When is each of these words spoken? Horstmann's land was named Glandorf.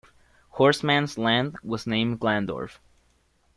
Horstmann's 0.55 1.15
land 1.19 1.57
was 1.61 1.85
named 1.85 2.19
Glandorf. 2.19 2.79